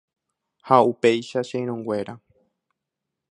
Ha 0.67 0.77
upéicha 0.91 1.39
che 1.47 1.57
irũnguéra. 1.63 2.13